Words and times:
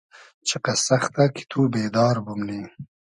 چیقئس 0.47 0.79
سئختۂ 0.87 1.25
کی 1.35 1.43
تو 1.49 1.59
بېدار 1.73 2.15
بومنی 2.25 2.61